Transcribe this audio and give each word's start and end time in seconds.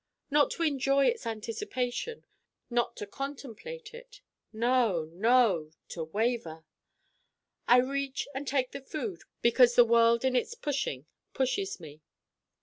Not 0.31 0.49
to 0.53 0.63
enjoy 0.63 1.05
its 1.05 1.27
anticipation: 1.27 2.25
not 2.71 2.97
to 2.97 3.05
contemplate 3.05 3.93
it. 3.93 4.21
No 4.51 5.05
no! 5.13 5.73
To 5.89 6.05
Waver! 6.05 6.65
I 7.67 7.77
reach 7.77 8.27
and 8.33 8.47
take 8.47 8.71
the 8.71 8.81
food 8.81 9.21
because 9.43 9.75
the 9.75 9.85
world 9.85 10.25
in 10.25 10.35
its 10.35 10.55
pushing 10.55 11.05
pushes 11.35 11.79
me. 11.79 12.01